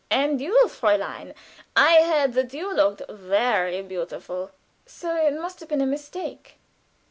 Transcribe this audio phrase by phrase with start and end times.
[0.09, 1.35] And you, Fräulein
[1.75, 4.49] I heard that you looked very beautiful."
[4.87, 5.15] "So!
[5.15, 6.57] It must have been a mistake."